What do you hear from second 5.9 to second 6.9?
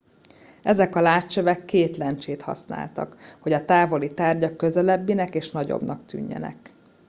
tűnjenek